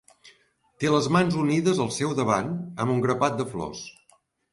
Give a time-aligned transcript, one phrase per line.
[0.83, 3.83] Té les mans unides al seu davant amb un grapat de flors.